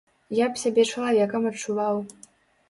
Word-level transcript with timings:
Я 0.37 0.45
б 0.53 0.61
сябе 0.61 0.85
чалавекам 0.93 1.47
адчуваў. 1.51 2.01